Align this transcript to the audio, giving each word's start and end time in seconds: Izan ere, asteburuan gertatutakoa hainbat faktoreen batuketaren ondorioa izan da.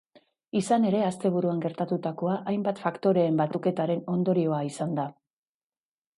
Izan 0.59 0.85
ere, 0.91 1.01
asteburuan 1.09 1.61
gertatutakoa 1.65 2.39
hainbat 2.53 2.81
faktoreen 2.87 3.39
batuketaren 3.43 4.03
ondorioa 4.17 4.65
izan 4.73 4.99
da. 5.03 5.07